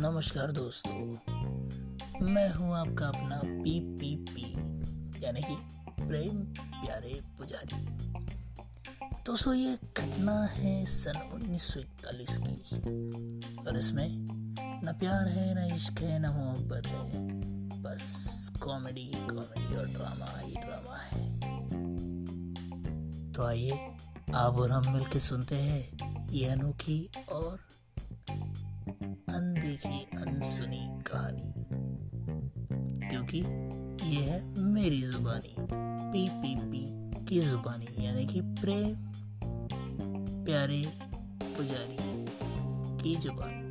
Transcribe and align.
नमस्कार 0.00 0.52
दोस्तों। 0.52 0.94
मैं 2.26 2.54
हूँ 2.54 2.74
आपका 2.74 3.08
अपना 3.08 3.40
पी 3.44 3.80
पी 3.80 4.16
पी 4.16 4.52
यानी 5.24 5.42
कि 5.42 5.56
प्रेम 6.04 6.44
प्यारे 6.84 7.20
पुजारी। 7.38 7.84
दोस्तों, 9.26 9.54
ये 9.54 9.78
घटना 9.98 10.44
है 10.44 10.86
सन 10.86 11.30
1941 11.34 12.38
की। 12.38 12.78
और 13.66 13.78
इसमें 13.78 14.08
न 14.84 14.92
प्यार 14.98 15.28
है, 15.28 15.70
न 15.70 15.74
इश्क 15.74 16.00
है, 16.00 16.18
न 16.18 16.26
मोहब्बत 16.26 16.86
है। 16.86 17.10
बस 17.82 18.52
कॉमेडी 18.62 19.02
ही 19.02 19.20
कॉमेडी 19.20 19.76
और 19.76 19.86
ड्रामा 19.86 20.40
ही 20.40 20.54
ड्रामा 20.54 20.96
है। 20.96 21.40
तो 23.32 23.46
आइए, 23.46 23.90
आप 24.34 24.54
और 24.54 24.70
हम 24.70 24.92
मिलके 24.92 25.20
सुनते 25.20 25.54
हैं 25.54 25.88
ये 26.30 26.46
अनोखी 26.46 27.10
और 27.32 27.58
क्योंकि 33.10 33.38
ये 34.08 34.22
है 34.22 34.58
मेरी 34.58 35.02
जुबानी, 35.02 35.54
पी 36.12 36.28
पी 36.28 36.54
पी 36.56 37.24
की 37.24 37.40
जुबानी, 37.40 38.06
यानी 38.06 38.26
कि 38.26 38.40
प्रेम, 38.40 38.96
प्यारे 40.44 40.84
पुजारी 41.42 41.96
की 43.02 43.16
जुबानी। 43.16 43.67